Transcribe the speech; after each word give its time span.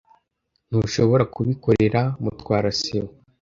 Ntushobora 0.69 1.23
kubikorera 1.33 2.01
Mutwara 2.23 2.69
sibo. 2.79 3.09